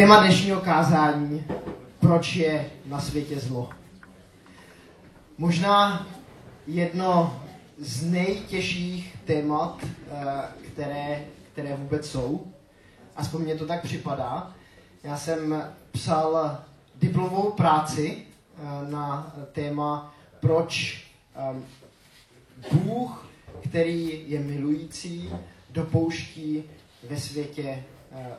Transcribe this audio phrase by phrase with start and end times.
[0.00, 1.44] Téma dnešního kázání,
[1.98, 3.70] proč je na světě zlo.
[5.38, 6.06] Možná
[6.66, 7.42] jedno
[7.78, 10.42] z nejtěžších témat, eh,
[10.72, 12.46] které, které vůbec jsou.
[13.16, 14.54] Aspoň mě to tak připadá.
[15.02, 16.58] Já jsem psal
[16.96, 21.04] diplomovou práci eh, na téma, proč
[21.36, 21.54] eh,
[22.72, 23.28] Bůh,
[23.68, 25.30] který je milující,
[25.70, 26.64] dopouští
[27.10, 27.84] ve světě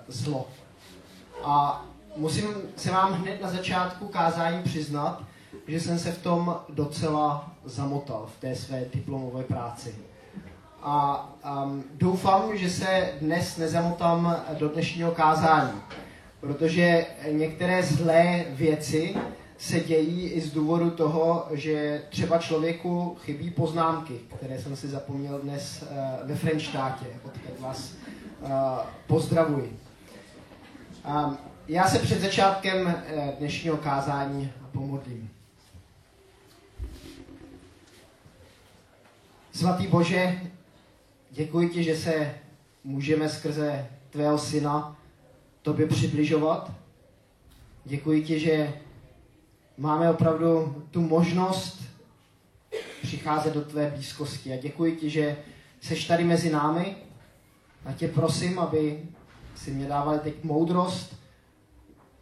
[0.07, 0.47] zlo.
[1.43, 1.85] A
[2.15, 5.23] musím se vám hned na začátku kázání přiznat,
[5.67, 9.95] že jsem se v tom docela zamotal v té své diplomové práci.
[10.81, 11.29] A
[11.63, 15.81] um, doufám, že se dnes nezamotám do dnešního kázání,
[16.39, 19.15] protože některé zlé věci
[19.57, 25.39] se dějí i z důvodu toho, že třeba člověku chybí poznámky, které jsem si zapomněl
[25.39, 27.93] dnes uh, ve Frenštátě, odkud vás
[28.41, 28.49] uh,
[29.07, 29.80] pozdravuji.
[31.05, 31.37] Um,
[31.67, 32.93] já se před začátkem uh,
[33.39, 35.29] dnešního kázání pomodlím.
[39.53, 40.41] Svatý Bože,
[41.31, 42.35] děkuji ti, že se
[42.83, 44.97] můžeme skrze tvého syna
[45.61, 46.71] tobě přibližovat.
[47.85, 48.73] Děkuji ti, že
[49.77, 51.81] máme opravdu tu možnost
[53.01, 54.53] přicházet do tvé blízkosti.
[54.53, 55.37] A děkuji ti, že
[55.81, 56.95] seš tady mezi námi.
[57.85, 59.03] A tě prosím, aby
[59.63, 61.15] si mě dávali teď moudrost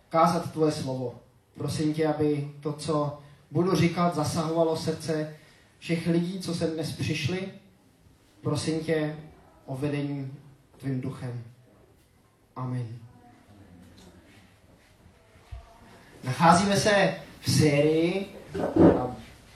[0.09, 1.15] kázat tvoje slovo.
[1.57, 3.19] Prosím tě, aby to, co
[3.51, 5.35] budu říkat, zasahovalo srdce
[5.79, 7.47] všech lidí, co sem dnes přišli,
[8.41, 9.15] prosím tě
[9.65, 10.31] o vedení
[10.77, 11.43] tvým duchem.
[12.55, 12.87] Amen.
[16.23, 18.35] Nacházíme se v sérii,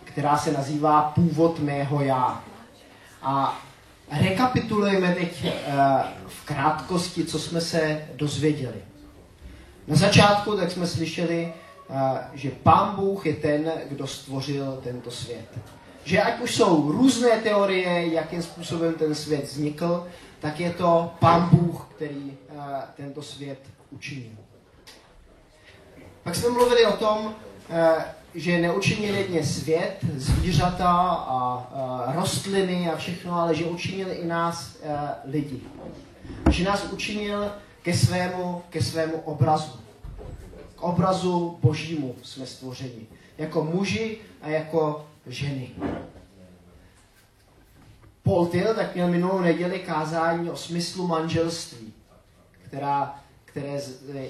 [0.04, 2.44] která se nazývá Původ mého já.
[3.22, 3.62] A
[4.12, 5.54] rekapitulujeme teď eh,
[6.28, 8.84] v krátkosti, co jsme se dozvěděli.
[9.88, 11.54] Na začátku tak jsme slyšeli,
[11.90, 11.96] eh,
[12.34, 15.48] že Pán Bůh je ten, kdo stvořil tento svět
[16.04, 20.08] že ať už jsou různé teorie, jakým způsobem ten svět vznikl,
[20.40, 22.64] tak je to Pán Bůh, který uh,
[22.96, 23.60] tento svět
[23.92, 24.38] učinil.
[26.24, 27.36] Pak jsme mluvili o tom,
[28.36, 31.68] že neučinil jedně svět, zvířata a
[32.08, 35.62] uh, rostliny a všechno, ale že učinil i nás uh, lidi.
[36.50, 37.52] Že nás učinil
[37.82, 39.80] ke svému, ke svému obrazu.
[40.76, 43.08] K obrazu božímu jsme stvořeni.
[43.38, 45.70] Jako muži a jako ženy.
[48.24, 51.94] Paul Till tak měl minulou neděli kázání o smyslu manželství,
[52.62, 53.23] která,
[53.54, 53.80] které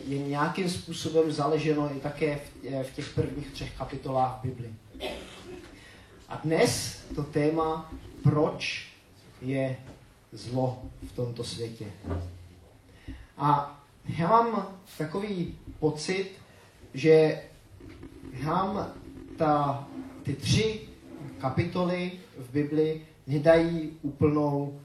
[0.08, 4.74] je nějakým způsobem zaleženo i také v, v těch prvních třech kapitolách Bibli.
[6.30, 8.88] A dnes to téma, proč
[9.42, 9.78] je
[10.32, 11.86] zlo v tomto světě.
[13.38, 13.80] A
[14.18, 16.32] já mám takový pocit,
[16.94, 17.42] že
[18.44, 18.94] nám
[19.38, 19.88] ta
[20.24, 20.80] ty tři
[21.38, 24.80] kapitoly v Bibli nedají úplnou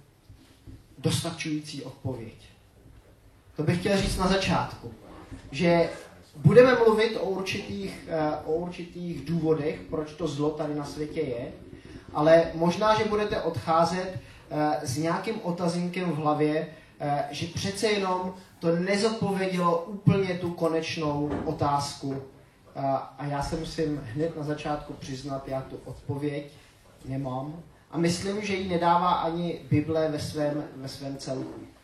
[0.98, 2.57] dostačující odpověď.
[3.58, 4.92] To bych chtěl říct na začátku,
[5.50, 5.88] že
[6.36, 11.52] budeme mluvit o určitých, eh, o určitých důvodech, proč to zlo tady na světě je,
[12.14, 14.20] ale možná, že budete odcházet
[14.50, 16.66] eh, s nějakým otazínkem v hlavě,
[17.00, 22.22] eh, že přece jenom to nezodpovědělo úplně tu konečnou otázku,
[22.76, 26.52] a, a já se musím hned na začátku přiznat, já tu odpověď
[27.04, 27.62] nemám.
[27.90, 31.77] A myslím, že ji nedává ani Bible ve svém, ve svém celku.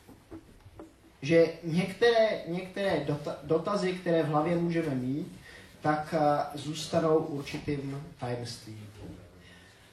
[1.24, 3.06] Že některé, některé
[3.42, 5.40] dotazy, které v hlavě můžeme mít,
[5.80, 6.14] tak
[6.54, 8.86] zůstanou určitým tajemstvím.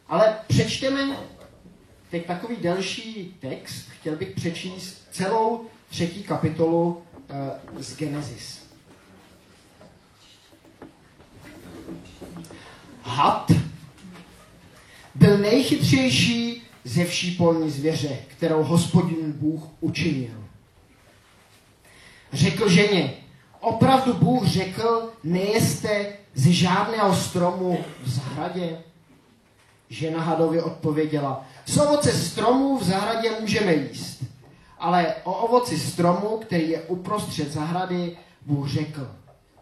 [0.07, 1.17] Ale přečteme
[2.09, 3.89] teď takový delší text.
[3.89, 7.01] Chtěl bych přečíst celou třetí kapitolu
[7.79, 8.61] z Genesis.
[13.03, 13.51] had
[15.15, 20.50] byl nejchytřejší ze vší polní zvěře, kterou hospodin Bůh učinil.
[22.33, 23.13] Řekl ženě,
[23.59, 28.79] opravdu Bůh řekl, nejeste z žádného stromu v zahradě?
[29.89, 34.23] Žena hadovi odpověděla, z ovoce stromů v zahradě můžeme jíst,
[34.79, 39.11] ale o ovoci stromu, který je uprostřed zahrady, Bůh řekl,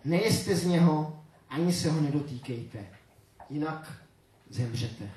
[0.05, 2.79] nejeste z něho, ani se ho nedotýkejte
[3.49, 3.93] jinak
[4.49, 5.09] zemřete.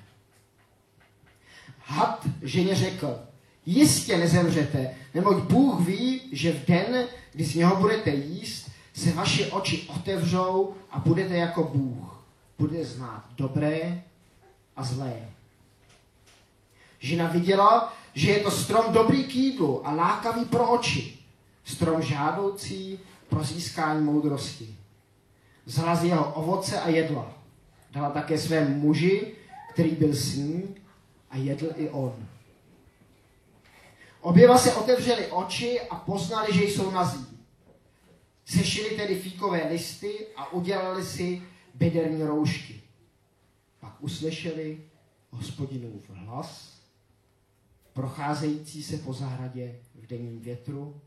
[1.85, 3.19] Had ženě řekl,
[3.67, 9.47] jistě nezemřete, neboť Bůh ví, že v den, kdy z něho budete jíst, se vaše
[9.47, 12.25] oči otevřou a budete jako Bůh.
[12.59, 14.03] Bude znát dobré
[14.76, 15.29] a zlé.
[17.00, 21.19] Žena viděla, že je to strom dobrý k jídlu a lákavý pro oči.
[21.65, 22.99] Strom žádoucí
[23.29, 24.76] pro získání moudrosti.
[25.67, 27.32] Vzala z jeho ovoce a jedla.
[27.93, 29.35] Dala také svému muži,
[29.73, 30.75] který byl s ní,
[31.31, 32.26] a jedl i on.
[34.23, 37.27] Oběva se otevřeli oči a poznali, že jsou nazí.
[38.45, 41.43] Sešili tedy fíkové listy a udělali si
[41.75, 42.83] bederní roušky.
[43.81, 44.85] Pak uslyšeli
[45.31, 46.73] hospodinův hlas,
[47.93, 51.01] procházející se po zahradě v denním větru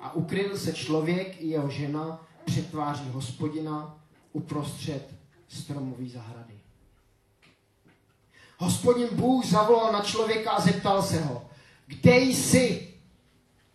[0.00, 5.14] a ukryl se člověk i jeho žena před tváří hospodina uprostřed
[5.48, 6.54] stromové zahrady.
[8.58, 11.50] Hospodin Bůh zavolal na člověka a zeptal se ho,
[11.86, 12.94] kde jsi?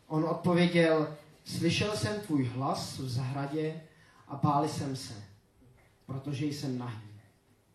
[0.07, 3.81] On odpověděl, slyšel jsem tvůj hlas v zahradě
[4.27, 5.23] a báli jsem se,
[6.05, 7.09] protože jsem nahý,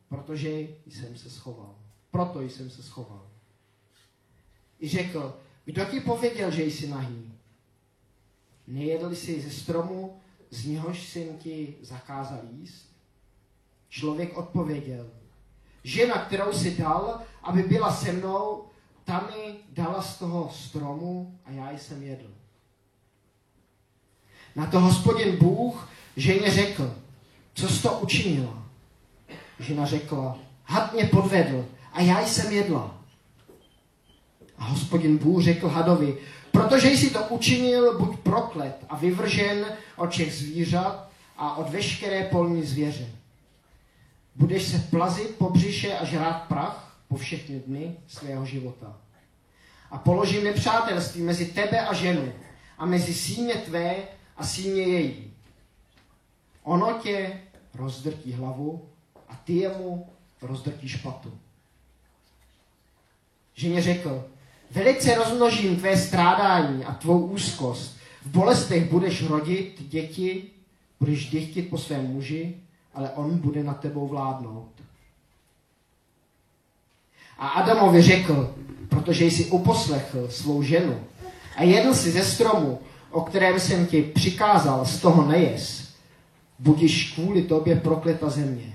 [0.08, 1.74] protože jsem se schoval.
[2.10, 3.30] Proto jsem se schoval.
[4.80, 7.32] I řekl, kdo ti pověděl, že jsi nahý?
[8.66, 10.20] Nejedl jsi ze stromu,
[10.50, 12.94] z něhož jsem ti zakázal jíst?
[13.88, 15.10] Člověk odpověděl,
[15.84, 18.64] žena, kterou si dal, aby byla se mnou,
[19.04, 22.30] ta mi dala z toho stromu a já jsem jedl.
[24.56, 26.94] Na to hospodin Bůh ženě řekl,
[27.54, 28.62] co jsi to učinila?
[29.60, 33.00] Žena řekla, had mě podvedl a já jsem jedla.
[34.58, 36.18] A hospodin Bůh řekl hadovi,
[36.52, 39.66] protože jsi to učinil, buď proklet a vyvržen
[39.96, 43.08] od všech zvířat a od veškeré polní zvěře.
[44.36, 48.96] Budeš se plazit po břiše a žrát prach po všechny dny svého života.
[49.90, 52.32] A položím nepřátelství mezi tebe a ženu
[52.78, 53.96] a mezi síně tvé
[54.36, 55.32] a síně její.
[56.62, 57.40] Ono tě
[57.74, 58.88] rozdrtí hlavu
[59.28, 60.06] a ty jemu
[60.42, 61.38] rozdrtí špatu.
[63.54, 64.24] Ženě řekl,
[64.70, 67.96] velice rozmnožím tvé strádání a tvou úzkost.
[68.22, 70.50] V bolestech budeš rodit děti,
[71.00, 72.56] budeš děchtit po svém muži,
[72.94, 74.73] ale on bude nad tebou vládnout.
[77.38, 78.54] A Adamovi řekl,
[78.88, 81.00] protože jsi uposlechl svou ženu
[81.56, 82.78] a jedl si ze stromu,
[83.10, 85.88] o kterém jsem ti přikázal, z toho nejes,
[86.58, 88.74] budíš kvůli tobě prokleta země.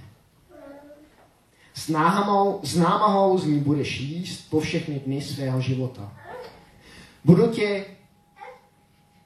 [1.74, 6.12] S náhamou, s námahou z ní budeš jíst po všechny dny svého života.
[7.26, 7.86] Budu tě,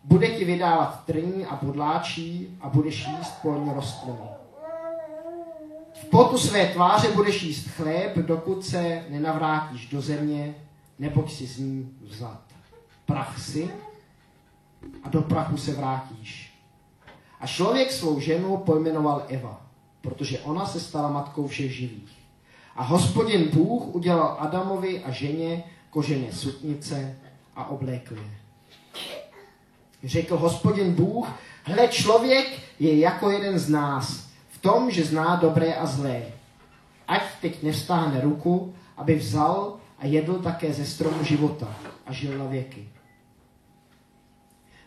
[0.03, 4.42] bude ti vydávat trní a podláčí a budeš jíst polní rostliny.
[6.11, 10.55] Potu své tváře budeš jíst chléb, dokud se nenavrátíš do země,
[10.99, 12.41] neboť si z ní vzat.
[13.05, 13.69] Prach si
[15.03, 16.53] a do prachu se vrátíš.
[17.39, 19.61] A člověk svou ženu pojmenoval Eva,
[20.01, 22.11] protože ona se stala matkou všech živých.
[22.75, 27.15] A hospodin Bůh udělal Adamovi a ženě kožené sutnice
[27.55, 28.37] a oblékl je.
[30.03, 31.27] Řekl hospodin Bůh,
[31.63, 34.22] hle člověk je jako jeden z nás,
[34.63, 36.31] tom, že zná dobré a zlé.
[37.07, 41.67] Ať teď nevstáhne ruku, aby vzal a jedl také ze stromu života
[42.07, 42.87] a žil na věky.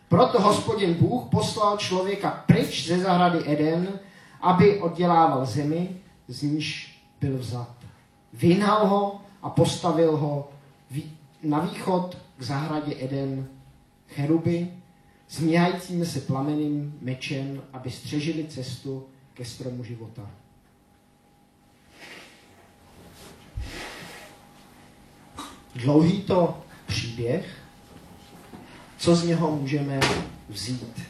[0.09, 3.99] Proto hospodin Bůh poslal člověka pryč ze zahrady Eden,
[4.41, 7.75] aby oddělával zemi, z níž byl vzat.
[8.33, 10.49] Vyhnal ho a postavil ho
[11.43, 13.47] na východ k zahradě Eden
[14.09, 14.73] cheruby,
[15.29, 19.05] změhajícími se plameným mečem, aby střežili cestu
[19.37, 20.21] ke stromu života.
[25.75, 27.57] Dlouhý to příběh,
[28.97, 29.99] co z něho můžeme
[30.49, 31.09] vzít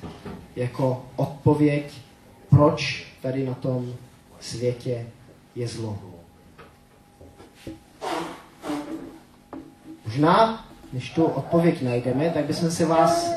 [0.55, 2.01] jako odpověď,
[2.49, 3.95] proč tady na tom
[4.39, 5.07] světě
[5.55, 5.99] je zlo.
[10.05, 13.31] Možná, než tu odpověď najdeme, tak bychom se vás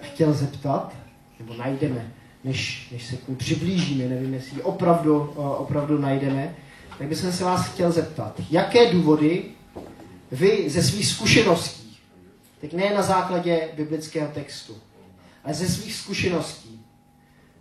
[0.00, 0.94] chtěl zeptat,
[1.38, 2.12] nebo najdeme,
[2.44, 6.56] než, než se k ní přiblížíme, nevím, jestli ji opravdu, opravdu najdeme,
[6.98, 9.44] tak bychom se vás chtěl zeptat, jaké důvody
[10.32, 11.98] vy ze svých zkušeností,
[12.60, 14.76] teď ne na základě biblického textu,
[15.44, 16.84] ale ze svých zkušeností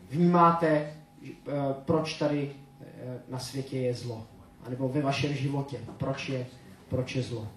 [0.10, 1.52] vnímáte, eh,
[1.86, 4.28] proč tady eh, na světě je zlo,
[4.66, 6.48] anebo ve vašem životě, proč je,
[6.90, 7.48] proč je zlo.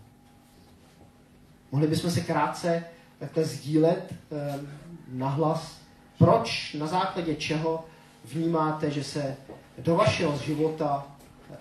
[1.72, 2.84] Mohli bychom se krátce
[3.18, 4.60] takhle sdílet eh,
[5.08, 5.83] nahlas,
[6.18, 7.84] proč, na základě čeho
[8.24, 9.36] vnímáte, že se
[9.78, 11.06] do vašeho života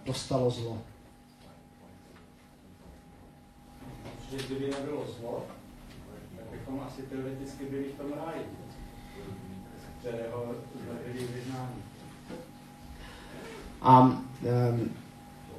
[0.06, 0.82] dostalo zlo.
[4.32, 5.46] Že kdyby nebylo zlo,
[6.38, 8.46] tak bychom asi teoreticky byli v tom ráji,
[9.82, 10.56] z kterého
[11.34, 11.84] vyznání.
[13.82, 14.94] A um,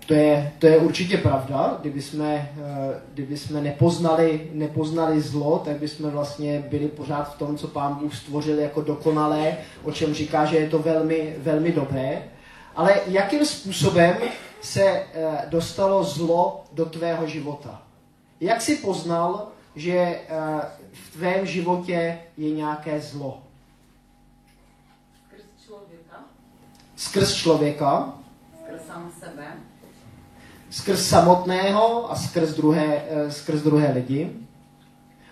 [0.06, 1.78] to je, to je určitě pravda.
[1.80, 7.56] Kdyby jsme, eh, kdyby jsme nepoznali, nepoznali zlo, tak bychom vlastně byli pořád v tom,
[7.56, 12.23] co Pán Bůh stvořil jako dokonalé, o čem říká, že je to velmi, velmi dobré.
[12.76, 14.16] Ale jakým způsobem
[14.61, 17.82] se eh, dostalo zlo do tvého života?
[18.40, 20.20] Jak jsi poznal, že eh,
[20.92, 23.42] v tvém životě je nějaké zlo?
[25.26, 26.25] Skrz člověka,
[26.96, 28.14] Skrz člověka,
[28.64, 29.46] skrz sám sebe,
[30.75, 34.31] skrz samotného a skrz druhé, eh, skrz druhé lidi.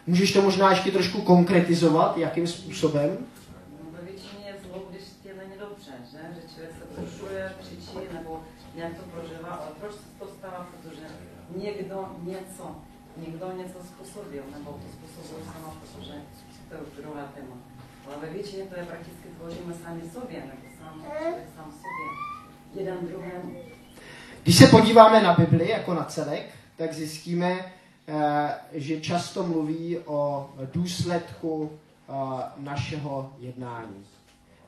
[0.06, 3.10] Můžeš to možná ještě trošku konkretizovat, jakým způsobem?
[3.78, 6.20] No, ve většině je zlo, když ti není dobře, že?
[6.36, 8.40] Že člověk se porušuje, křičí nebo
[8.76, 10.66] nějak to prožívá, ale proč se to stává?
[10.70, 11.06] Protože
[11.64, 11.98] někdo
[12.32, 12.64] něco,
[13.24, 16.14] někdo něco způsobil, nebo to způsobil sama, protože
[16.68, 17.56] to je druhá téma.
[18.06, 20.96] Ale ve většině to je prakticky tvoříme sami sobě, nebo sám
[21.56, 22.08] sám sobě.
[22.74, 23.81] Jeden druhému.
[24.42, 27.72] Když se podíváme na Bibli jako na celek, tak zjistíme,
[28.08, 32.12] eh, že často mluví o důsledku eh,
[32.56, 34.06] našeho jednání.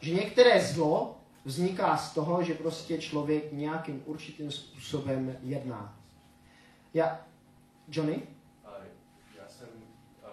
[0.01, 5.97] Že některé zlo vzniká z toho, že prostě člověk nějakým určitým způsobem jedná.
[6.95, 7.21] Já,
[7.89, 8.23] Johnny?
[9.39, 9.69] Já jsem,
[10.25, 10.29] a,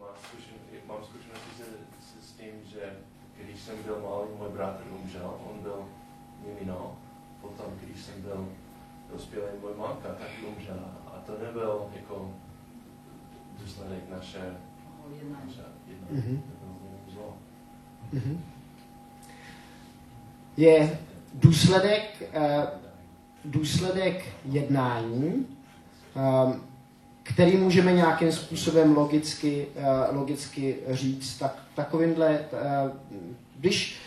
[0.00, 0.54] mám, zkušen,
[0.86, 2.96] mám zkušenosti se, se, s tím, že
[3.44, 5.84] když jsem byl malý, můj bratr umřel, on byl
[6.46, 6.96] mimino,
[7.40, 8.48] potom když jsem byl
[9.12, 10.88] dospělý, můj mamka taky umřela.
[11.06, 12.30] A to nebyl jako
[13.62, 14.38] důsledek naše,
[15.18, 15.46] jednání.
[15.46, 16.42] naše jednání, Mhm.
[17.12, 17.36] zlo.
[18.12, 18.44] Mhm.
[20.56, 20.98] Je
[21.34, 22.66] důsledek, eh,
[23.44, 25.46] důsledek jednání,
[26.16, 26.58] eh,
[27.22, 31.38] který můžeme nějakým způsobem logicky, eh, logicky říct.
[31.38, 32.90] Tak, takovýmhle, eh,
[33.58, 33.98] když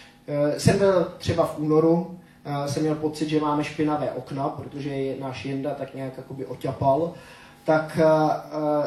[0.58, 2.17] jsem byl třeba v únoru,
[2.66, 7.14] jsem měl pocit, že máme špinavé okna, protože je náš jenda tak nějak jakoby oťapal,
[7.66, 8.00] tak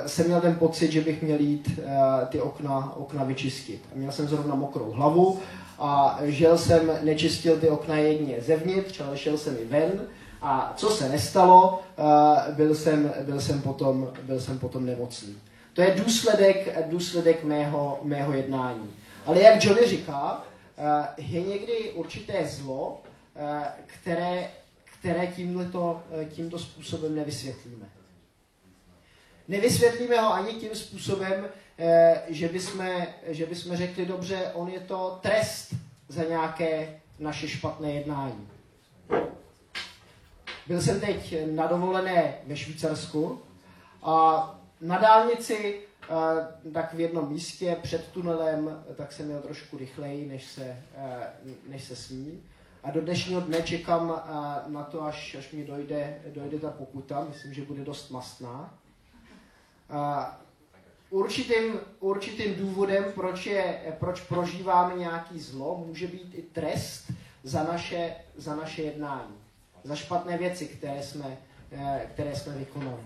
[0.07, 1.81] jsem měl ten pocit, že bych měl jít
[2.29, 3.83] ty okna, okna vyčistit.
[3.95, 5.39] Měl jsem zrovna mokrou hlavu
[5.79, 9.93] a žel jsem, nečistil ty okna jedině zevnitř, ale šel jsem i ven.
[10.43, 11.81] A co se nestalo,
[12.51, 15.37] byl, jsem, byl, jsem potom, byl jsem potom nemocný.
[15.73, 18.91] To je důsledek, důsledek mého, mého jednání.
[19.27, 20.45] Ale jak Johnny říká,
[21.17, 23.01] je někdy určité zlo,
[23.87, 24.51] které,
[25.01, 27.87] které tímto, tímto způsobem nevysvětlíme.
[29.51, 32.87] Nevysvětlíme ho ani tím způsobem, eh, že bychom,
[33.27, 35.75] že bychom řekli, dobře, on je to trest
[36.09, 38.49] za nějaké naše špatné jednání.
[40.67, 43.43] Byl jsem teď na dovolené ve Švýcarsku
[44.03, 44.45] a
[44.81, 50.47] na dálnici, eh, tak v jednom místě před tunelem, tak jsem měl trošku rychleji, než
[50.47, 51.33] se, eh,
[51.69, 52.43] než se smí.
[52.83, 54.23] A do dnešního dne čekám
[54.67, 57.25] na to, až, až mi dojde, dojde ta pokuta.
[57.29, 58.75] Myslím, že bude dost mastná.
[59.91, 60.41] A
[61.11, 68.15] určitým, určitým důvodem, proč, je, proč prožíváme nějaký zlo, může být i trest za naše,
[68.37, 69.35] za naše jednání.
[69.85, 71.39] Za špatné věci, které jsme,
[71.73, 73.03] eh, které jsme vykonali.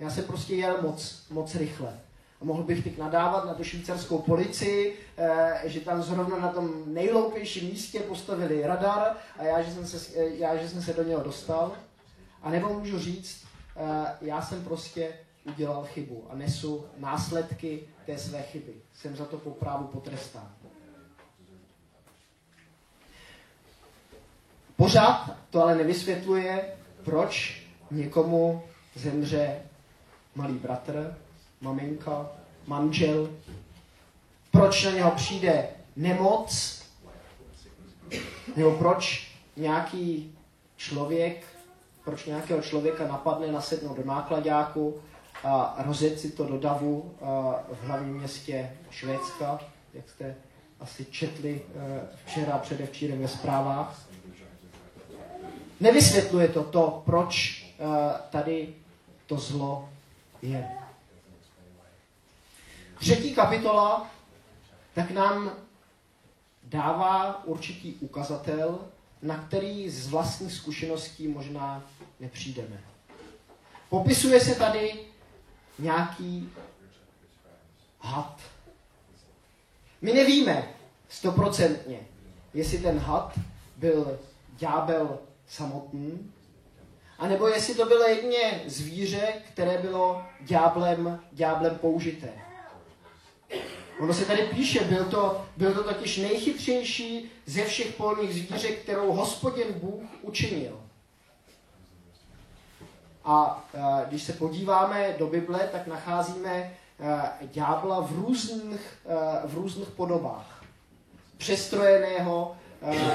[0.00, 2.00] Já jsem prostě jel moc, moc rychle.
[2.44, 7.70] Mohl bych teď nadávat na tu švýcarskou policii, eh, že tam zrovna na tom nejloupějším
[7.70, 11.22] místě postavili radar a já, že jsem se, eh, já, že jsem se do něho
[11.22, 11.72] dostal.
[12.42, 13.44] A nebo můžu říct,
[14.20, 15.12] já jsem prostě
[15.44, 18.74] udělal chybu a nesu následky té své chyby.
[18.92, 20.54] Jsem za to po právu potrestán.
[24.76, 28.62] Pořád to ale nevysvětluje, proč někomu
[28.94, 29.56] zemře
[30.34, 31.16] malý bratr,
[31.60, 32.26] maminka,
[32.66, 33.30] manžel,
[34.50, 36.82] proč na něho přijde nemoc,
[38.56, 40.34] nebo proč nějaký
[40.76, 41.46] člověk,
[42.04, 45.00] proč nějakého člověka napadne nasednout do nákladáku
[45.44, 47.14] a rozjet si to do davu
[47.72, 49.60] v hlavním městě Švédska,
[49.94, 50.34] jak jste
[50.80, 54.06] asi četli e, včera, předevčírem ve zprávách.
[55.80, 57.84] Nevysvětluje to to, proč e,
[58.30, 58.74] tady
[59.26, 59.88] to zlo
[60.42, 60.83] je.
[62.98, 64.10] Třetí kapitola
[64.94, 65.52] tak nám
[66.62, 68.78] dává určitý ukazatel,
[69.22, 71.82] na který z vlastních zkušeností možná
[72.20, 72.80] nepřijdeme.
[73.88, 75.00] Popisuje se tady
[75.78, 76.48] nějaký
[78.00, 78.40] had.
[80.02, 80.68] My nevíme
[81.08, 82.00] stoprocentně,
[82.54, 83.38] jestli ten had
[83.76, 84.18] byl
[84.56, 86.32] ďábel samotný,
[87.18, 92.43] anebo jestli to bylo jedině zvíře, které bylo ďáblem, ďáblem použité.
[94.00, 99.12] Ono se tady píše, byl to, byl to totiž nejchytřejší ze všech polních zvířek, kterou
[99.12, 100.80] hospodin Bůh učinil.
[103.24, 106.72] A eh, když se podíváme do Bible, tak nacházíme
[107.42, 108.80] ďábla v různých,
[109.44, 110.64] v různých podobách.
[111.36, 112.56] Přestrojeného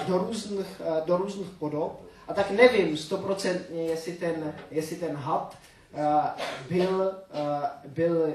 [0.07, 2.01] do různých, do různých podob.
[2.27, 5.57] A tak nevím stoprocentně, jestli ten, jestli ten had
[6.69, 7.11] byl,
[7.87, 8.33] byl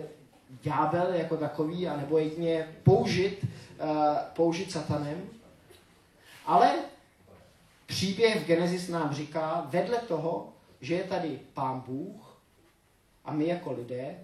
[0.63, 3.47] ďábel jako takový, anebo jedině použit,
[4.33, 5.29] použit satanem.
[6.47, 6.75] Ale
[7.87, 12.39] příběh v Genesis nám říká, vedle toho, že je tady pán Bůh
[13.25, 14.19] a my jako lidé,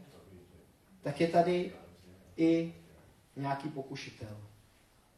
[1.02, 1.72] tak je tady
[2.36, 2.74] i
[3.36, 4.36] nějaký pokušitel.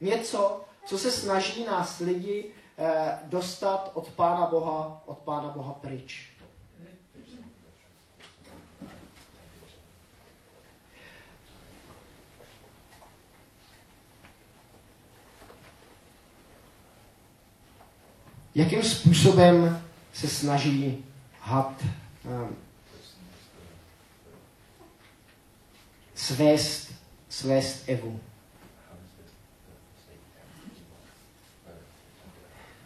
[0.00, 6.31] Něco, co se snaží nás lidi eh, dostat od Pána Boha, od Pána Boha pryč.
[18.54, 21.04] Jakým způsobem se snaží
[21.40, 21.85] had
[22.25, 22.56] um,
[26.14, 26.92] svést,
[27.28, 28.21] svést Evu?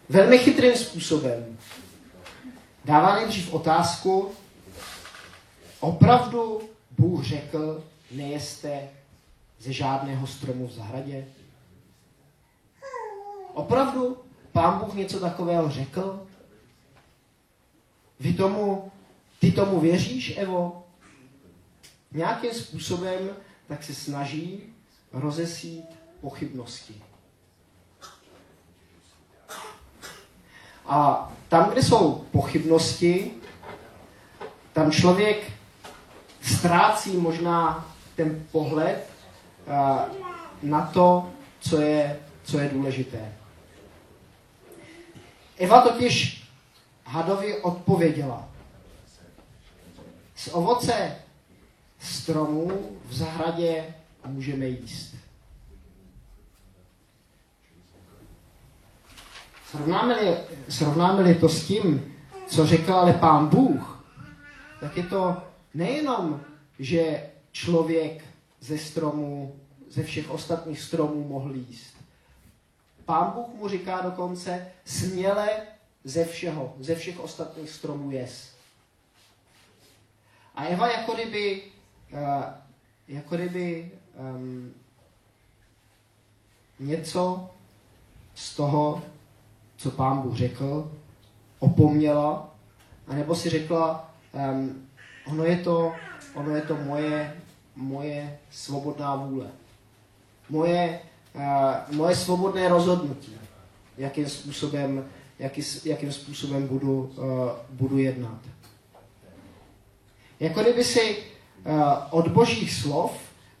[0.09, 1.57] Velmi chytrým způsobem.
[2.85, 4.31] Dává nejdřív otázku,
[5.79, 8.89] opravdu Bůh řekl, nejeste
[9.59, 11.27] ze žádného stromu v zahradě?
[13.53, 14.26] Opravdu
[14.57, 16.27] Pán Bůh něco takového řekl?
[18.19, 18.91] Vy tomu,
[19.39, 20.83] ty tomu věříš, Evo?
[22.11, 23.29] Nějakým způsobem
[23.67, 24.63] tak se snaží
[25.13, 25.85] rozesít
[26.21, 27.01] pochybnosti.
[30.85, 33.31] A tam, kde jsou pochybnosti,
[34.73, 35.51] tam člověk
[36.41, 39.09] ztrácí možná ten pohled
[39.67, 40.05] eh,
[40.63, 43.36] na to, co je, co je důležité.
[45.57, 46.43] Eva totiž
[47.05, 48.49] hadovi odpověděla.
[50.35, 51.15] Z ovoce
[51.99, 53.93] stromů v zahradě
[54.25, 55.15] můžeme jíst.
[59.71, 60.37] Srovnáme-li,
[60.69, 62.15] srovnáme-li to s tím,
[62.47, 64.05] co řekl ale pán Bůh,
[64.79, 65.37] tak je to
[65.73, 66.41] nejenom,
[66.79, 68.23] že člověk
[68.59, 69.55] ze stromů,
[69.89, 71.96] ze všech ostatních stromů mohl jíst.
[73.07, 75.49] Pán Bůh mu říká dokonce, směle
[76.03, 78.51] ze všeho, ze všech ostatních stromů jes.
[80.55, 81.63] A Eva jako kdyby,
[82.13, 82.43] uh,
[83.07, 84.73] jako kdyby um,
[86.79, 87.49] něco
[88.35, 89.01] z toho,
[89.77, 90.91] co pán Bůh řekl,
[91.59, 92.55] opomněla,
[93.07, 94.87] anebo si řekla, um,
[95.25, 95.93] ono je to,
[96.33, 97.41] ono je to moje,
[97.75, 99.47] moje svobodná vůle.
[100.49, 101.01] Moje,
[101.91, 103.37] moje svobodné rozhodnutí,
[103.97, 107.25] jakým způsobem, jaký, jakým způsobem budu, uh,
[107.69, 108.39] budu jednat.
[110.39, 113.11] Jako kdyby si uh, od božích slov,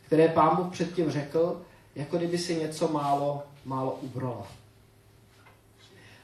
[0.05, 1.61] které pán Bůh předtím řekl,
[1.95, 4.47] jako kdyby si něco málo, málo ubrala.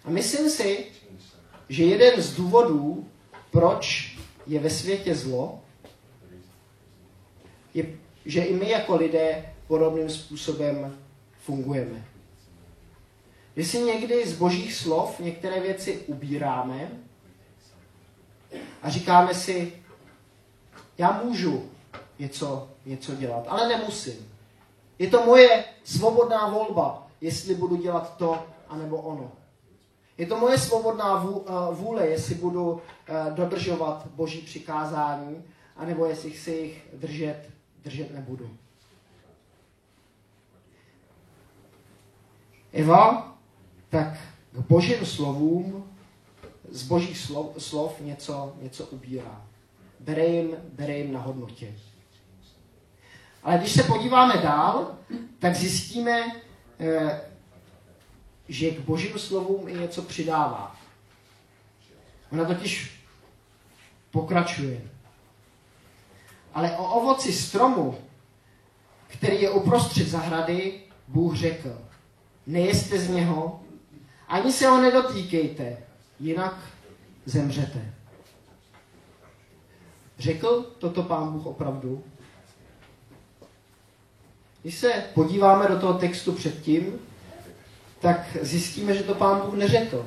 [0.06, 0.86] A myslím si,
[1.70, 3.08] že jeden z důvodů,
[3.52, 5.60] proč je ve světě zlo,
[7.74, 7.86] je,
[8.26, 11.03] že i my jako lidé podobným způsobem
[11.46, 12.06] fungujeme.
[13.56, 16.92] Že si někdy z božích slov některé věci ubíráme
[18.82, 19.84] a říkáme si,
[20.98, 21.70] já můžu
[22.20, 24.34] něco, něco dělat, ale nemusím.
[25.00, 29.32] Je to moje svobodná volba, jestli budu dělat to, anebo ono.
[30.18, 35.44] Je to moje svobodná eh, vůle, jestli budu eh, dodržovat boží přikázání,
[35.76, 37.50] anebo jestli si jich držet,
[37.84, 38.50] držet nebudu.
[42.74, 43.38] Eva
[43.90, 44.18] tak
[44.52, 45.90] k božím slovům
[46.70, 49.46] z božích slov, slov něco, něco ubírá.
[50.00, 51.76] Bere jim, bere jim na hodnotě.
[53.44, 54.96] Ale když se podíváme dál,
[55.40, 56.42] tak zjistíme,
[56.80, 57.22] eh,
[58.50, 60.76] že k božím slovům i něco přidává.
[62.32, 63.00] Ona totiž
[64.12, 64.82] pokračuje.
[66.54, 67.98] Ale o ovoci stromu,
[69.08, 71.78] který je uprostřed zahrady, Bůh řekl,
[72.48, 73.60] nejeste z něho,
[74.28, 75.78] ani se ho nedotýkejte,
[76.20, 76.58] jinak
[77.26, 77.94] zemřete.
[80.20, 82.04] Řekl toto pán Bůh opravdu?
[84.62, 87.00] Když se podíváme do toho textu předtím,
[88.00, 90.06] tak zjistíme, že to pán Bůh neřekl.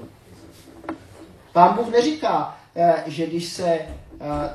[1.52, 3.88] Pán Bůh neříká, eh, že když se eh,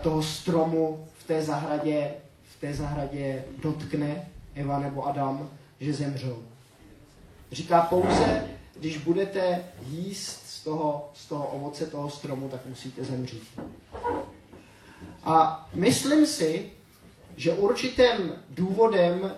[0.02, 2.14] toho stromu v té zahradě,
[2.44, 6.44] v té zahradě dotkne Eva nebo Adam, že zemřou.
[7.52, 13.60] Říká pouze, když budete jíst z toho, z toho ovoce toho stromu, tak musíte zemřít.
[15.24, 16.72] A myslím si,
[17.36, 19.36] že určitým důvodem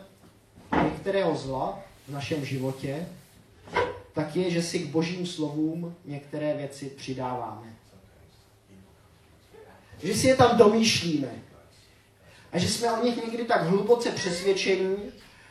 [0.83, 3.07] některého zla v našem životě,
[4.13, 7.73] tak je, že si k božím slovům některé věci přidáváme.
[10.03, 11.31] Že si je tam domýšlíme.
[12.51, 14.97] A že jsme o nich někdy tak hluboce přesvědčení,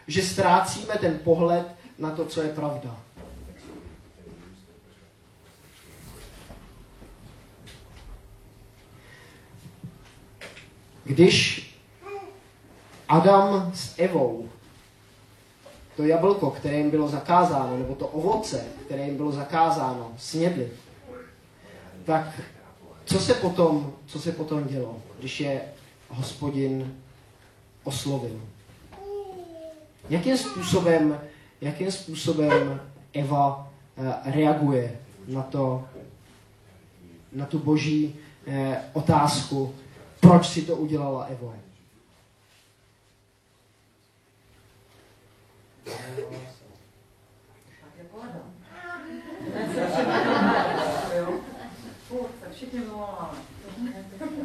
[0.06, 2.96] že ztrácíme ten pohled na to, co je pravda.
[11.04, 11.68] Když
[13.08, 14.48] Adam s Evou
[15.96, 20.70] to jablko, které jim bylo zakázáno, nebo to ovoce, které jim bylo zakázáno, snědli,
[22.04, 22.40] tak
[23.04, 25.62] co se potom, co se potom dělo, když je
[26.08, 26.94] hospodin
[27.84, 28.40] oslovil?
[30.08, 31.20] Jakým způsobem,
[31.62, 32.80] jakým způsobem
[33.12, 34.98] Eva eh, reaguje
[35.28, 35.84] na, to,
[37.32, 38.14] na tu boží
[38.46, 39.74] eh, otázku,
[40.20, 41.54] proč si to udělala Evo?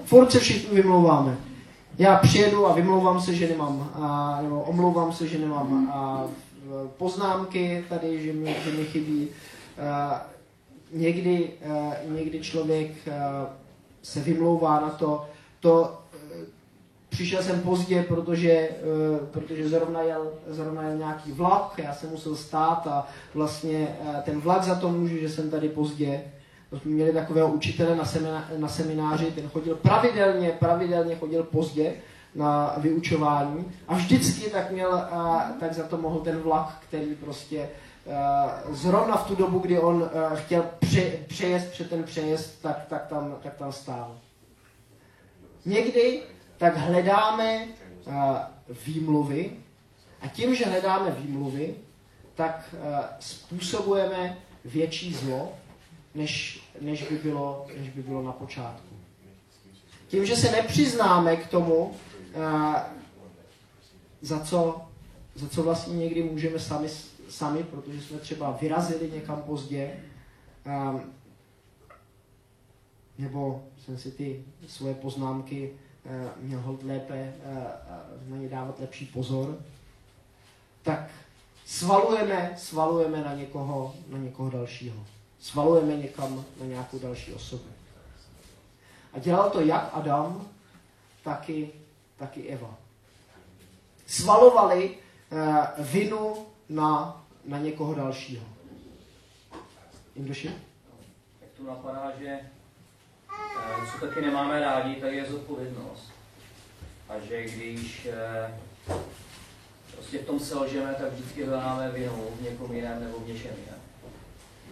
[0.05, 1.37] Furt se všichni vymlouváme.
[1.97, 6.23] Já přijedu a vymlouvám se, že nemám, a, nebo omlouvám se, že nemám a,
[6.97, 9.27] poznámky tady, že mi, že mi chybí.
[9.81, 10.25] A,
[10.91, 13.49] někdy, a, někdy člověk a,
[14.01, 15.25] se vymlouvá na to,
[15.59, 15.97] to
[17.09, 18.69] přišel jsem pozdě, protože,
[19.31, 24.63] protože zrovna, jel, zrovna jel nějaký vlak, já jsem musel stát a vlastně ten vlak
[24.63, 26.23] za to může, že jsem tady pozdě.
[26.69, 28.03] To jsme měli takového učitele na,
[28.57, 31.93] na semináři, ten chodil pravidelně, pravidelně chodil pozdě
[32.37, 35.03] na vyučování a vždycky tak měl,
[35.59, 37.69] tak za to mohl ten vlak, který prostě
[38.69, 43.35] zrovna v tu dobu, kdy on chtěl pře, přejezd před ten přejezd, tak, tak, tam,
[43.43, 44.15] tak tam stál.
[45.65, 46.23] Někdy
[46.57, 47.67] tak hledáme
[48.85, 49.51] výmluvy
[50.21, 51.75] a tím, že hledáme výmluvy,
[52.35, 52.75] tak
[53.19, 55.53] způsobujeme větší zlo,
[56.15, 58.95] než, než, by bylo, než by bylo na počátku.
[60.07, 61.95] Tím, že se nepřiznáme k tomu,
[64.21, 64.81] za co,
[65.35, 66.89] za co vlastně někdy můžeme sami,
[67.29, 69.99] sami, protože jsme třeba vyrazili někam pozdě,
[70.65, 71.01] um,
[73.17, 75.71] nebo jsem si ty svoje poznámky
[76.09, 79.57] Eh, měl hold lépe eh, eh, na ně dávat lepší pozor,
[80.83, 81.09] tak
[81.65, 85.05] svalujeme, svalujeme na někoho, na někoho dalšího.
[85.39, 87.63] Svalujeme někam na nějakou další osobu.
[89.13, 90.47] A dělal to jak Adam,
[92.17, 92.77] taky, taky Eva.
[94.05, 94.97] Svalovali
[95.31, 98.45] uh, vinu na, na někoho dalšího.
[100.15, 100.47] Indoši?
[101.39, 102.39] Tak tu napadá, že
[103.57, 106.11] Eh, co taky nemáme rádi, tak je zodpovědnost.
[107.09, 108.53] A že když eh,
[109.91, 113.81] prostě v tom selžeme, tak vždycky hledáme vinu v někom jiném nebo v něčem jiném.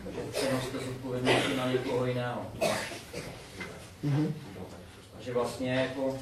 [0.03, 2.51] Takže přenoste zodpovědnosti na někoho jiného.
[4.05, 4.33] Mm-hmm.
[5.13, 6.19] Takže vlastně jako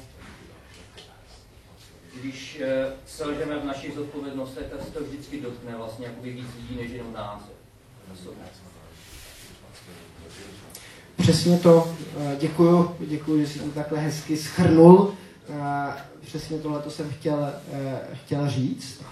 [2.20, 6.76] když eh, selžeme v našich zodpovědnostech, tak se to vždycky dotkne vlastně jakoby víc lidí,
[6.76, 7.42] než jenom nás.
[11.16, 15.14] Přesně to, eh, děkuju, děkuju, že jsi to takhle hezky schrnul.
[15.48, 17.52] Eh, přesně tohle to jsem chtěl,
[18.12, 19.02] chtěl říct.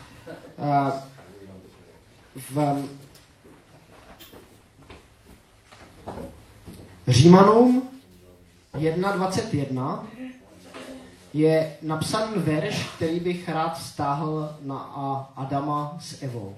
[2.50, 2.88] V
[7.08, 7.90] Římanům
[8.74, 10.06] 1.21
[11.32, 14.78] je napsaný verš, který bych rád vztáhl na
[15.36, 16.56] Adama s Evou.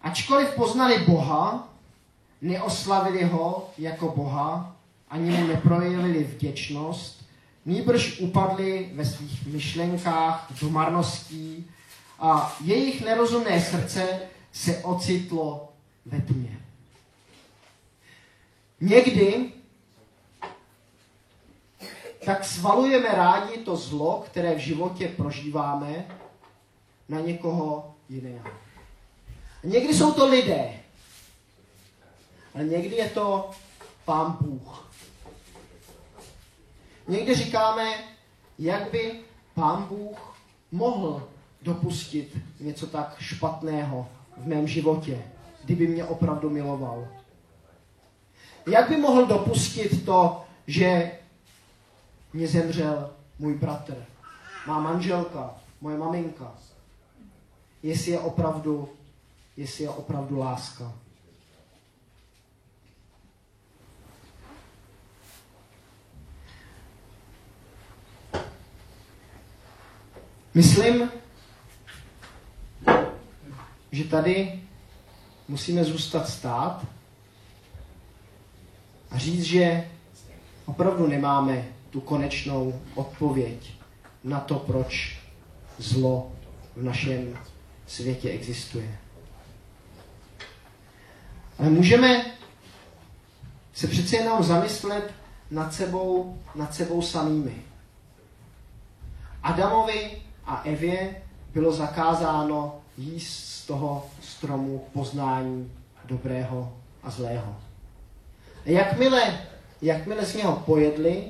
[0.00, 1.68] Ačkoliv poznali Boha,
[2.42, 4.76] neoslavili ho jako Boha,
[5.08, 7.24] ani mu neprojevili vděčnost,
[7.64, 11.70] nýbrž upadli ve svých myšlenkách do marností
[12.18, 14.20] a jejich nerozumné srdce
[14.52, 15.72] se ocitlo
[16.06, 16.60] ve tmě.
[18.80, 19.52] Někdy
[22.24, 26.06] tak svalujeme rádi to zlo, které v životě prožíváme,
[27.08, 28.48] na někoho jiného.
[29.64, 30.72] Někdy jsou to lidé,
[32.54, 33.50] ale někdy je to
[34.04, 34.90] pán Bůh.
[37.08, 37.94] Někdy říkáme,
[38.58, 39.20] jak by
[39.54, 40.36] pán Bůh
[40.72, 41.28] mohl
[41.62, 45.22] dopustit něco tak špatného v mém životě,
[45.64, 47.08] kdyby mě opravdu miloval.
[48.70, 51.10] Jak by mohl dopustit to, že
[52.34, 54.06] mě zemřel můj bratr,
[54.66, 56.54] má manželka, moje maminka.
[57.82, 58.88] Jestli je opravdu,
[59.56, 60.92] jestli je opravdu láska.
[70.54, 71.10] Myslím,
[73.92, 74.62] že tady
[75.48, 76.86] musíme zůstat stát
[79.10, 79.90] a říct, že
[80.66, 83.72] opravdu nemáme tu konečnou odpověď
[84.24, 85.18] na to, proč
[85.78, 86.32] zlo
[86.76, 87.38] v našem
[87.86, 88.98] světě existuje.
[91.58, 92.24] Ale můžeme
[93.72, 95.14] se přece jenom zamyslet
[95.50, 97.62] nad sebou, nad sebou samými.
[99.42, 105.72] Adamovi a Evě bylo zakázáno jíst z toho stromu poznání
[106.04, 107.56] dobrého a zlého.
[108.66, 109.40] A jakmile,
[109.82, 111.24] jakmile z něho pojedli,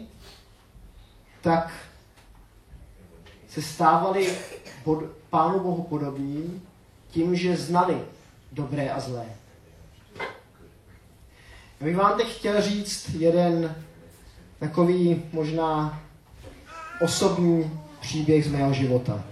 [1.45, 1.73] tak
[3.49, 4.29] se stávali
[4.85, 6.63] pod, Pánu Bohu podobní
[7.11, 8.01] tím, že znali
[8.53, 9.27] dobré a zlé.
[11.81, 13.77] Já bych vám teď chtěl říct jeden
[14.59, 16.03] takový možná
[17.01, 19.25] osobní příběh z mého života.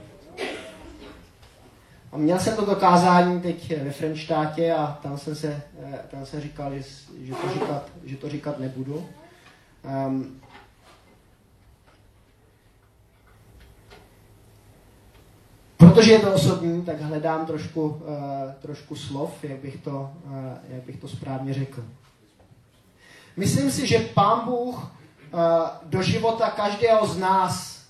[2.12, 6.40] A měl jsem to dokázání teď ve Frenštátě a tam jsem, se, eh, tam jsem
[6.40, 6.83] říkal, že,
[7.20, 9.07] že, to říkat, že to říkat nebudu.
[10.07, 10.40] Um,
[15.83, 17.99] protože je to osobní, tak hledám trošku, uh,
[18.62, 20.33] trošku slov, jak bych, to, uh,
[20.68, 21.85] jak bych to správně řekl.
[23.37, 25.40] Myslím si, že Pán Bůh uh,
[25.83, 27.83] do života každého z nás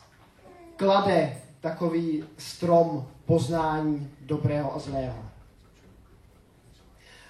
[0.77, 5.19] klade takový strom poznání dobrého a zlého.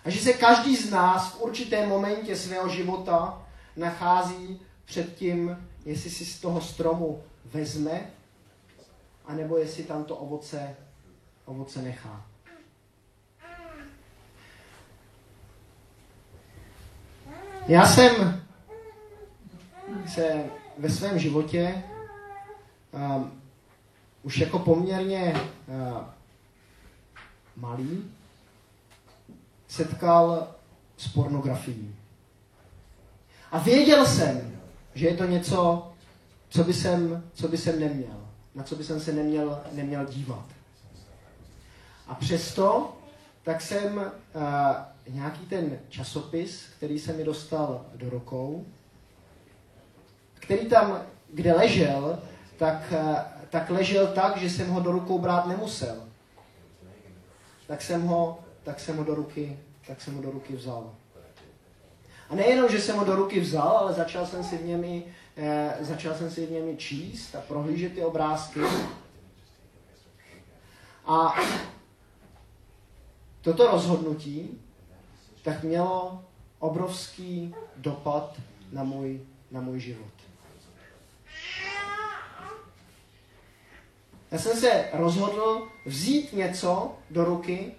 [0.05, 3.43] A že se každý z nás v určitém momentě svého života
[3.77, 7.23] nachází před tím, jestli si z toho stromu
[7.53, 8.01] vezme,
[9.27, 10.77] anebo jestli tam to ovoce,
[11.45, 12.27] ovoce nechá.
[17.69, 18.43] Já jsem
[20.07, 20.45] se
[20.79, 21.83] ve svém životě
[22.91, 23.43] um,
[24.23, 25.35] už jako poměrně
[25.67, 26.05] uh,
[27.57, 28.11] malý
[29.69, 30.49] setkal
[30.97, 31.97] s pornografií.
[33.51, 34.61] A věděl jsem,
[34.95, 35.89] že je to něco,
[36.49, 38.22] co by jsem, co by jsem neměl,
[38.55, 40.45] na co by jsem se neměl, neměl dívat.
[42.09, 42.97] A přesto,
[43.43, 44.43] tak jsem uh,
[45.09, 48.67] nějaký ten časopis, který se mi dostal do rukou,
[50.35, 52.19] který tam, kde ležel,
[52.59, 53.17] tak uh,
[53.53, 55.97] tak ležel tak, že jsem ho do rukou brát nemusel.
[57.67, 60.95] Tak jsem ho, tak jsem ho do ruky, tak jsem ho do ruky vzal.
[62.31, 65.05] A nejenom, že jsem ho do ruky vzal, ale začal jsem si v němi,
[65.37, 68.61] eh, začal jsem si v němi číst a prohlížet ty obrázky.
[71.07, 71.35] A
[73.41, 74.61] toto rozhodnutí
[75.43, 76.25] tak mělo
[76.59, 78.37] obrovský dopad
[78.73, 80.13] na můj, na můj život.
[84.31, 87.75] Já jsem se rozhodl vzít něco do ruky,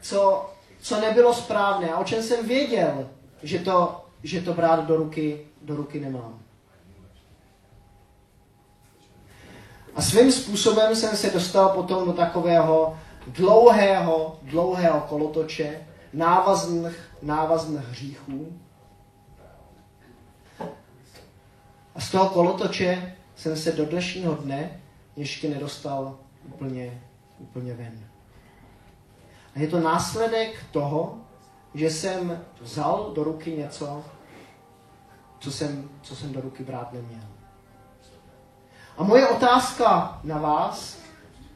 [0.00, 3.10] co, co nebylo správné a o čem jsem věděl,
[3.42, 6.43] že to, že to brát do ruky, do ruky nemám.
[9.94, 18.60] A svým způsobem jsem se dostal potom do takového dlouhého, dlouhého kolotoče, návazných, návazných hříchů.
[21.94, 24.80] A z toho kolotoče jsem se do dnešního dne
[25.16, 27.02] ještě nedostal úplně,
[27.38, 28.00] úplně ven.
[29.56, 31.18] A je to následek toho,
[31.74, 34.04] že jsem vzal do ruky něco,
[35.38, 37.33] co jsem, co jsem do ruky brát neměl.
[38.96, 40.98] A moje otázka na vás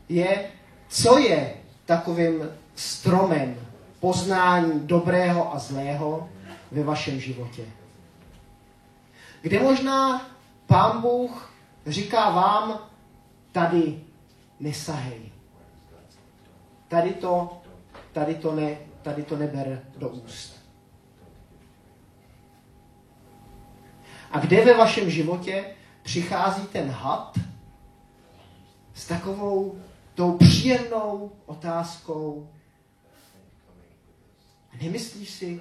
[0.09, 0.51] je,
[0.89, 1.55] co je
[1.87, 3.57] takovým stromem
[4.01, 6.29] poznání dobrého a zlého
[6.71, 7.63] ve vašem životě.
[9.43, 10.27] Kde možná
[10.67, 11.53] Pán Bůh
[11.87, 12.79] říká vám,
[13.53, 14.01] tady
[14.61, 15.33] nesahej.
[16.89, 17.61] Tady to,
[18.13, 20.59] tady to, ne, tady to neber do úst.
[24.31, 25.65] A kde ve vašem životě
[26.09, 27.39] přichází ten had
[28.95, 29.79] s takovou
[30.15, 32.49] tou příjemnou otázkou.
[34.83, 35.61] Nemyslíš si,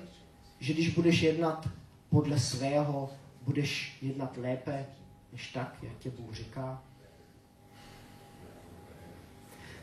[0.59, 1.69] že když budeš jednat
[2.09, 3.09] podle svého,
[3.41, 4.85] budeš jednat lépe,
[5.31, 6.81] než tak, jak tě Bůh říká?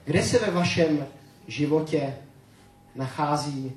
[0.05, 1.07] Kde se ve vašem
[1.48, 2.18] životě
[2.94, 3.72] nachází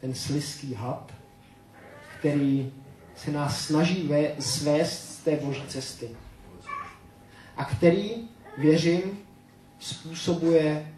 [0.00, 1.12] ten sliský had,
[2.18, 2.72] který
[3.16, 6.08] se nás snaží svést z té boží cesty
[7.56, 8.10] a který,
[8.58, 9.18] věřím,
[9.78, 10.92] způsobuje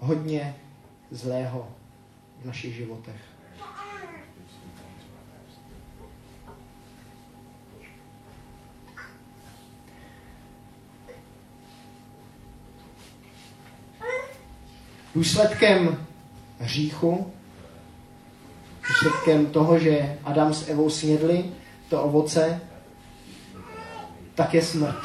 [0.00, 0.56] hodně
[1.10, 1.68] zlého
[2.42, 3.20] v našich životech.
[15.14, 16.06] Důsledkem
[16.58, 17.32] hříchu,
[18.88, 21.44] důsledkem toho, že Adam s Evou snědli
[21.88, 22.60] to ovoce,
[24.34, 24.96] tak je smrt.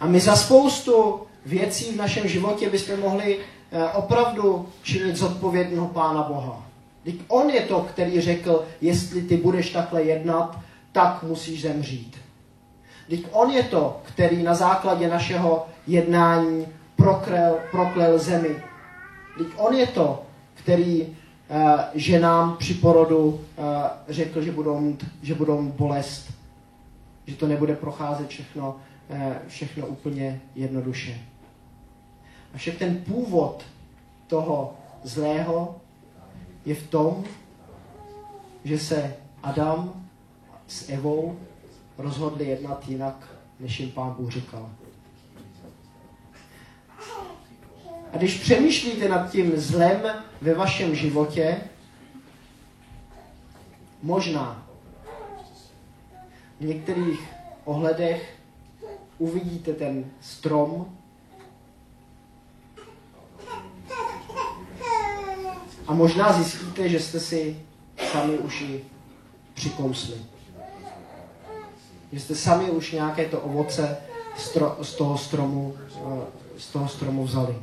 [0.00, 3.38] A my za spoustu věcí v našem životě bychom mohli
[3.72, 6.66] eh, opravdu činit zodpovědného Pána Boha.
[7.04, 10.58] Teď on je to, který řekl, jestli ty budeš takhle jednat,
[10.92, 12.16] tak musíš zemřít.
[13.08, 18.62] Teď on je to, který na základě našeho jednání proklel, proklel zemi.
[19.38, 20.22] Teď on je to,
[20.62, 21.06] který uh,
[21.94, 23.40] ženám při porodu uh,
[24.08, 26.32] řekl, že budou, mít, že budou mít bolest.
[27.26, 28.76] Že to nebude procházet všechno,
[29.08, 31.20] uh, všechno úplně jednoduše.
[32.54, 33.64] A však ten původ
[34.26, 35.76] toho zlého
[36.64, 37.24] je v tom,
[38.64, 39.92] že se Adam
[40.66, 41.36] s Evou
[41.98, 43.28] rozhodli jednat jinak,
[43.60, 44.70] než jim pán Bůh říkal.
[48.12, 50.00] A když přemýšlíte nad tím zlem
[50.40, 51.60] ve vašem životě,
[54.02, 54.66] možná
[56.60, 57.20] v některých
[57.64, 58.34] ohledech
[59.18, 60.96] uvidíte ten strom,
[65.90, 67.60] a možná zjistíte, že jste si
[68.12, 68.84] sami už i
[69.54, 70.14] přikousli.
[72.12, 73.96] Že jste sami už nějaké to ovoce
[74.82, 75.76] z toho stromu,
[76.58, 77.56] z toho stromu vzali.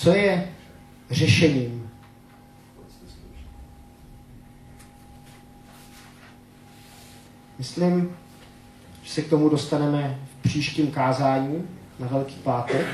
[0.00, 0.48] Co je
[1.10, 1.90] řešením?
[7.58, 8.16] Myslím,
[9.02, 12.86] že se k tomu dostaneme v příštím kázání na Velký pátek.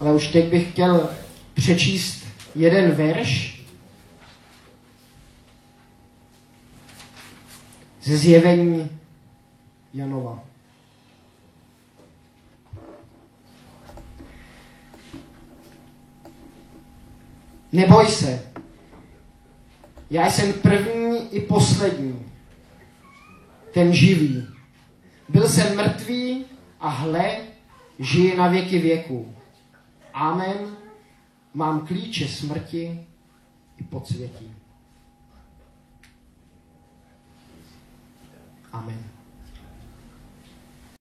[0.00, 1.10] Ale už teď bych chtěl
[1.54, 3.62] přečíst jeden verš
[8.02, 8.90] ze zjevení
[9.94, 10.49] Janova.
[17.72, 18.52] Neboj se,
[20.10, 22.26] já jsem první i poslední,
[23.74, 24.46] ten živý.
[25.28, 26.44] Byl jsem mrtvý
[26.80, 27.36] a hle,
[27.98, 29.34] žije na věky věků.
[30.14, 30.76] Amen.
[31.54, 33.06] Mám klíče smrti
[33.76, 34.54] i podsvětí.
[38.72, 39.19] Amen.